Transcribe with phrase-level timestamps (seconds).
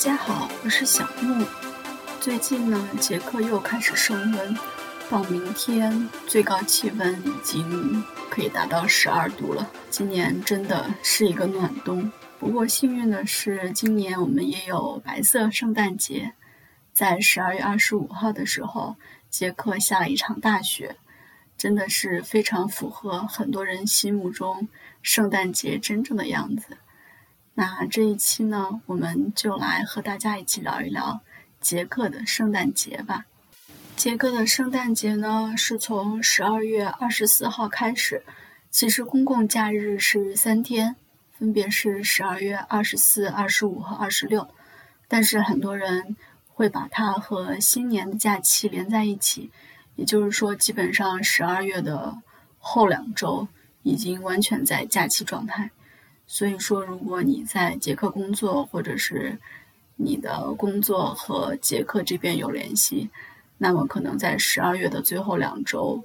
[0.00, 1.44] 大家好，我是小木。
[2.22, 4.56] 最近呢，捷克又开始升温，
[5.10, 9.70] 到明天最高气温已经可以达到十二度了。
[9.90, 12.10] 今年真的是一个暖冬。
[12.38, 16.32] 不过幸运的是，今年我们也有白色圣诞节，
[16.94, 18.96] 在十二月二十五号的时候，
[19.28, 20.96] 捷克下了一场大雪，
[21.58, 24.66] 真的是非常符合很多人心目中
[25.02, 26.78] 圣诞节真正的样子。
[27.54, 31.20] 那这一期呢，我们就来和大家一起聊一聊
[31.60, 33.26] 捷克的圣诞节吧。
[33.96, 38.24] 捷克的圣诞节呢，是从十二月二十四号开始，
[38.70, 40.96] 其实公共假日是三天，
[41.32, 44.48] 分别是十二月二十四、二十五和二十六。
[45.06, 46.16] 但是很多人
[46.48, 49.50] 会把它和新年的假期连在一起，
[49.96, 52.16] 也就是说，基本上十二月的
[52.58, 53.48] 后两周
[53.82, 55.72] 已经完全在假期状态。
[56.32, 59.36] 所以说，如果你在捷克工作，或者是
[59.96, 63.10] 你的工作和捷克这边有联系，
[63.58, 66.04] 那么可能在十二月的最后两周，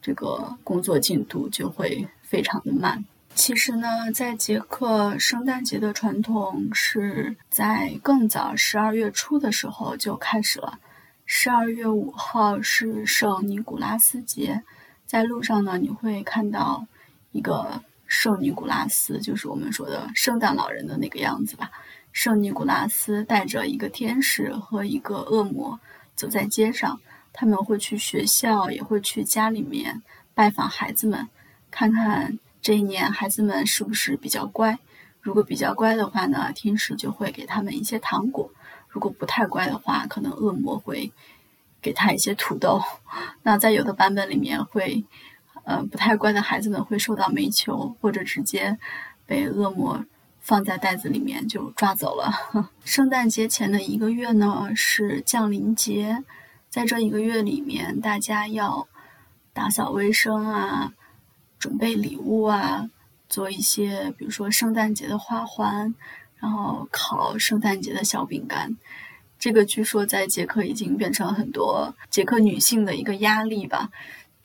[0.00, 3.04] 这个工作进度就会非常的慢。
[3.34, 10.78] 其实呢，在捷克，圣诞节的传统是在更早十二月初的时候就开始了。
[11.26, 14.62] 十二月五号是圣尼古拉斯节，
[15.04, 16.86] 在路上呢，你会看到
[17.32, 17.82] 一个。
[18.06, 21.70] 圣尼古拉斯就是我们说的圣诞老人的那个样子吧。
[22.12, 25.78] 圣尼古拉斯带着一个天使和一个恶魔
[26.14, 27.00] 走在街上，
[27.32, 30.02] 他们会去学校，也会去家里面
[30.34, 31.28] 拜访孩子们，
[31.70, 34.78] 看看这一年孩子们是不是比较乖。
[35.20, 38.50] 如果比较乖的话呢，天使就会给他们一些糖果；
[38.88, 41.12] 如果不太乖的话，可能恶魔会
[41.82, 42.80] 给他一些土豆。
[43.42, 45.04] 那在有的版本里面会。
[45.66, 48.78] 呃，不太乖的孩子们会受到煤球，或者直接
[49.26, 50.04] 被恶魔
[50.38, 52.30] 放在袋子里面就抓走了。
[52.86, 56.22] 圣诞节前的一个月呢是降临节，
[56.70, 58.86] 在这一个月里面，大家要
[59.52, 60.92] 打扫卫生啊，
[61.58, 62.88] 准备礼物啊，
[63.28, 65.92] 做一些比如说圣诞节的花环，
[66.38, 68.76] 然后烤圣诞节的小饼干。
[69.36, 73.90] 这个据说在捷克已经变成很多捷克女性的一个压力吧。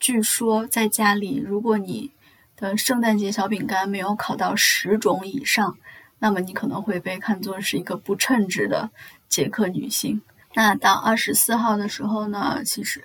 [0.02, 2.10] 据说在家里，如果你
[2.56, 5.78] 的圣诞节小饼干没有烤到十种以上，
[6.18, 8.90] 那么你可能会被看作是一个不称职的
[9.28, 10.20] 捷克女性。
[10.54, 13.00] 那到二十四号的时候呢，其实，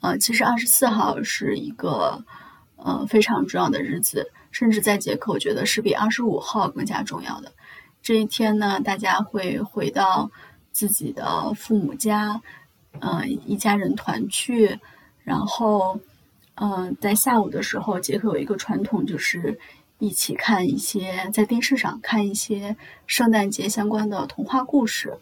[0.00, 2.24] 呃，其实二十四号是一个
[2.74, 7.52] 呃非常重要的日子，甚至在捷克，我觉得是比二十五号更加重要的。
[8.02, 10.28] 这一天呢，大家会回到
[10.72, 12.42] 自己的父母家，
[12.98, 14.80] 嗯，一家人团聚。
[15.30, 16.00] 然后，
[16.56, 19.56] 嗯，在下午的时候，杰克有一个传统，就是
[20.00, 22.76] 一起看一些在电视上看一些
[23.06, 25.16] 圣诞节相关的童话故事，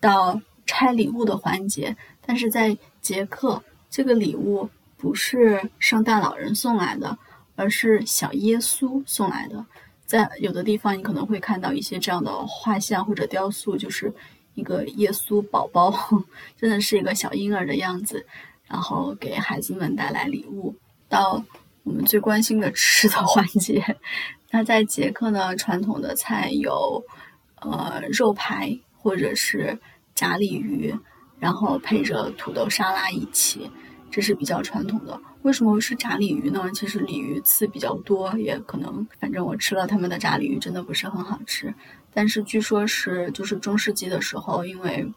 [0.00, 1.96] 到拆礼物的环节。
[2.26, 7.16] 但是在捷克，这个礼物不是圣诞老人送来的，
[7.54, 9.64] 而是小耶稣送来的。
[10.04, 14.12] 在有的地方，你可能会看到一些这样的画像或者雕塑，就是
[14.54, 15.94] 一个耶稣宝宝，
[16.58, 18.26] 真的是一个小婴儿的样子。
[18.66, 20.74] 然后给孩子们带来礼物，
[21.08, 21.44] 到
[21.82, 23.96] 我们最关心的吃的环节。
[24.50, 27.04] 那在捷克呢，传统的菜有，
[27.56, 29.78] 呃，肉排或者是
[30.14, 30.94] 炸鲤鱼，
[31.38, 33.70] 然后配着土豆沙拉一起，
[34.10, 35.20] 这是比较传统的。
[35.42, 36.70] 为什么是炸鲤鱼呢？
[36.72, 41.74] 其实鲤鱼刺比较多，也可能，反正我吃了他们的炸鲤鱼，真的不是很好吃。
[42.12, 45.12] 但是据说是，就是中世纪的时候，因为。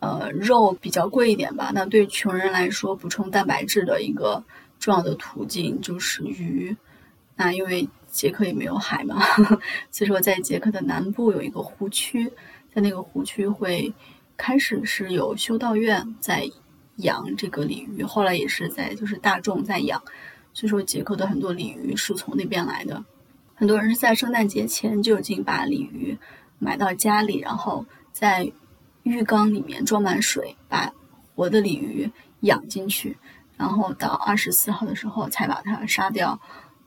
[0.00, 1.70] 呃，肉比较贵一点吧。
[1.74, 4.42] 那对穷人来说，补充蛋白质的一个
[4.78, 6.74] 重要的途径就是鱼。
[7.36, 9.20] 那因为捷克也没有海嘛，
[9.92, 12.32] 所以说在捷克的南部有一个湖区，
[12.74, 13.92] 在那个湖区会
[14.38, 16.50] 开始是有修道院在
[16.96, 20.02] 养这个鲤鱼，后来也是在就是大众在养。
[20.54, 23.04] 所以说捷克的很多鲤鱼是从那边来的。
[23.54, 26.18] 很多人是在圣诞节前就已经把鲤鱼
[26.58, 28.50] 买到家里，然后在。
[29.02, 30.92] 浴缸里面装满水，把
[31.34, 32.10] 活的鲤鱼
[32.40, 33.16] 养进去，
[33.56, 36.40] 然后到二十四号的时候才把它杀掉，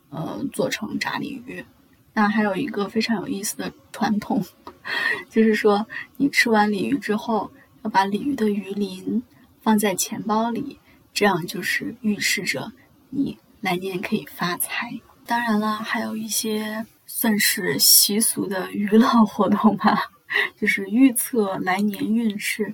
[0.09, 1.65] 呃，做成炸鲤鱼。
[2.13, 4.45] 那还有一个非常有意思的传统，
[5.29, 5.87] 就是说
[6.17, 7.51] 你吃完鲤鱼之后，
[7.81, 9.23] 要把鲤鱼的鱼鳞
[9.61, 10.79] 放在钱包里，
[11.13, 12.71] 这样就是预示着
[13.09, 14.99] 你来年可以发财。
[15.25, 20.11] 当然了，还有一些算是习俗的娱乐活动吧。
[20.59, 22.73] 就是预测来年运势，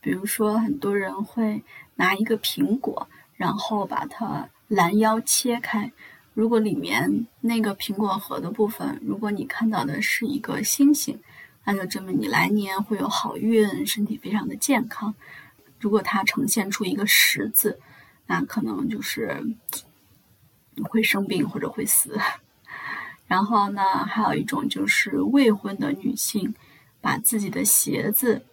[0.00, 1.62] 比如说很多人会
[1.96, 5.92] 拿一个苹果，然后把它拦腰切开，
[6.34, 11.20] 如果里面那个苹果核的部分，如果你看到的是一个星星，
[11.64, 15.14] 那就证明你来年会有好运，身体非常的健康。
[15.80, 17.78] 如果它呈现出一个十字，
[18.26, 19.42] 那可能就是
[20.84, 22.18] 会生病或者会死。
[23.26, 26.54] 然后呢，还有一种就是未婚的女性
[27.00, 28.44] 把自己的鞋子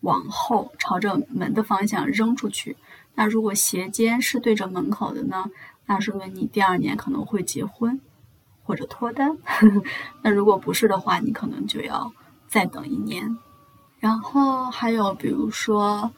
[0.00, 2.76] 往后朝着门的方向扔出去。
[3.14, 5.50] 那如果鞋尖是对着门口的呢，
[5.86, 8.00] 那说明你第二年可能会结婚
[8.62, 9.38] 或者脱单。
[10.22, 12.12] 那如果不是的话，你可能就要
[12.46, 13.38] 再等一年。
[13.98, 16.10] 然后还有比如说。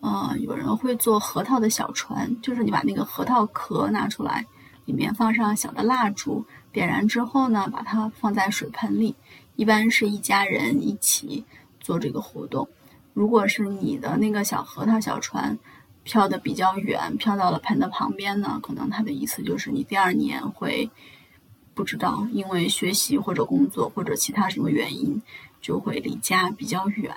[0.00, 4.46] 呃，有人会做核桃的小船，就是你把那个核桃壳拿出来，
[4.84, 9.16] 里面放上小的蜡烛，点燃之后呢，把它放在水盆里，
[9.56, 11.44] 一般是一家人一起
[11.80, 12.68] 做这个活动。
[13.12, 15.58] 如果是你的那个小核桃小船
[16.02, 20.90] 飘的比较远，飘到了盆的旁边呢，可能它的意思就是你第二年会
[21.74, 25.22] 不知道，因为学习或者工作或者其他什么原因，
[25.60, 27.14] 就会离家比较远。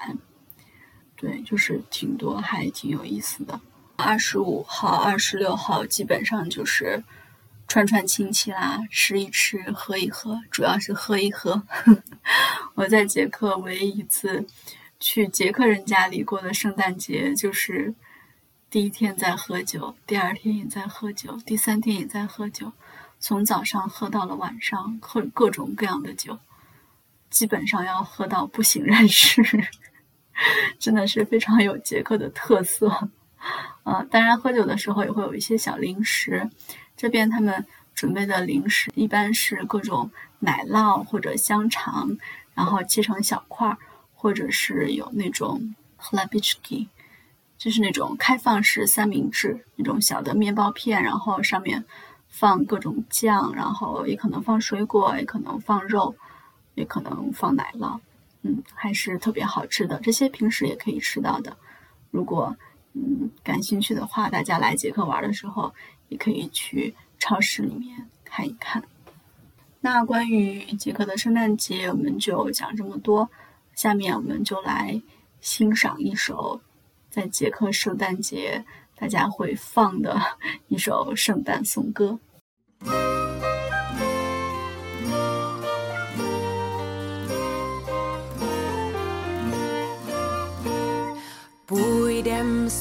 [1.16, 3.60] 对，就是挺多，还挺有意思的。
[3.98, 7.04] 二十五号、二十六号基本上就是
[7.70, 11.62] 串串亲戚啦，吃一吃，喝一喝，主要是喝一喝。
[12.74, 14.48] 我在捷克唯一一次
[15.00, 17.94] 去捷克人家里过的圣诞节，就是
[18.72, 22.74] 第一天在喝酒，第二天也在喝酒，第三天也在喝酒，
[23.20, 26.40] 从早上喝到了晚上，喝各种各样的酒，
[27.30, 29.44] 基本上要喝到不省人事。
[30.80, 33.10] 真的是非常有捷克的特色，
[33.86, 36.50] 呃，当然喝酒的时候也会有一些小零食。
[37.00, 37.66] 这边他们
[37.96, 42.18] 准备的零食一般是各种奶酪或者香肠，
[42.54, 43.78] 然后切成小块儿，
[44.14, 46.88] 或者是有那种 hlabichki，
[47.58, 51.86] 就是那种开放式三明治，那种小的面包片，然后上面
[52.28, 56.18] 放各种酱，然后也可能放水果，也可能放肉，
[56.76, 58.02] 也可能放奶酪。
[58.42, 60.02] 嗯，还是特别好吃的。
[60.04, 61.56] 这些平时也可以吃到的。
[62.12, 62.58] 如果
[62.94, 65.74] 嗯感兴趣的话，大家来捷克玩的时候，
[66.10, 68.84] 也可以去超市里面看一看。
[69.82, 73.30] 那关于捷克的圣诞节，我们就讲这么多。
[73.76, 75.02] 下面我们就来
[75.40, 76.60] 欣赏一首
[77.10, 78.66] 在捷克圣诞节
[78.96, 80.20] 大家会放的
[80.68, 82.20] 一首圣诞颂歌。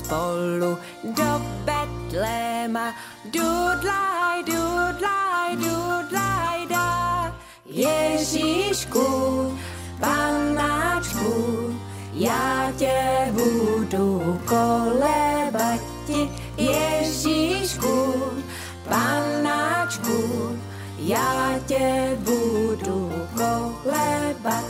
[0.08, 0.72] Spolu
[1.04, 1.30] do
[1.68, 2.96] Betlema.
[3.28, 6.88] Dudlaj, dudlaj, dudlaj da.
[7.68, 9.04] Ježíšku,
[10.00, 11.32] panáčku,
[12.12, 16.20] já tě budu kolebati.
[16.56, 18.14] Ježíšku,
[18.88, 20.20] panáčku,
[20.98, 24.64] já tě budu kolebat.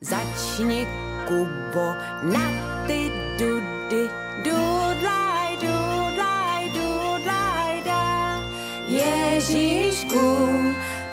[0.00, 1.98] Začni Kubo.
[2.22, 2.46] Na
[2.86, 4.06] ty dudy
[4.46, 8.38] Dudlaj, dudlaj, dudlaj, da.
[8.86, 10.22] Ježíšku,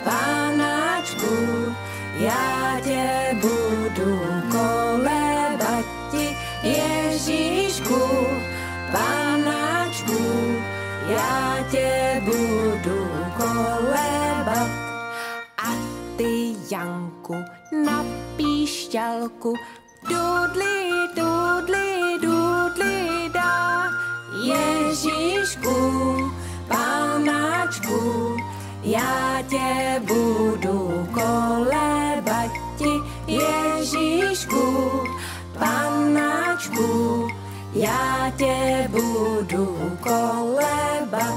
[0.04, 1.34] pánačku
[2.18, 4.20] Já tě budu
[4.54, 8.00] kolebati Ježíšku,
[8.92, 10.22] pánačku
[11.08, 14.70] Já tě budu kolebat
[15.58, 15.70] A
[16.16, 17.34] ty Janku
[17.84, 18.04] na
[18.36, 19.54] píšťalku
[20.08, 21.84] Dudli, dudli
[24.44, 26.32] Ježíšku,
[26.68, 28.36] pánačku,
[28.82, 32.92] já tě budu kolebati.
[33.26, 34.90] Ježíšku,
[35.58, 37.28] pánačku,
[37.74, 41.34] já tě budu kolebat.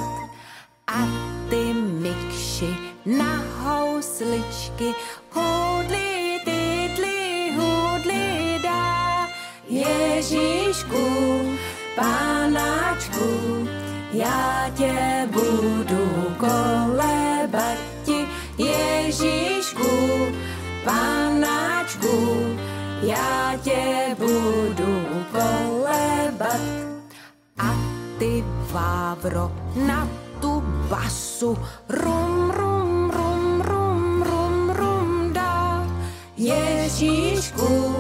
[0.87, 1.07] A
[1.49, 4.95] ty mikši na housličky
[5.31, 6.26] hudli,
[10.17, 11.05] Ježíšku,
[11.95, 13.29] pánačku,
[14.11, 18.25] já tě budu kolebati,
[18.57, 19.89] Ježíšku,
[20.83, 22.45] pánačku,
[23.01, 26.61] já tě budu kolebat.
[27.57, 27.75] A
[28.19, 30.09] ty vávro na
[30.41, 31.57] tu basu,
[31.89, 35.87] rum, rum, rum, rum, rum, rum, dá.
[36.37, 37.95] Ježíšku,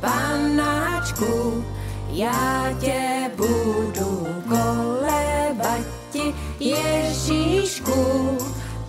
[0.00, 1.64] pánačku,
[2.08, 8.38] já tě budu kolebati, Ježíšku,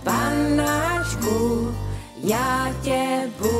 [0.02, 1.74] panáčku,
[2.22, 3.57] já tě budu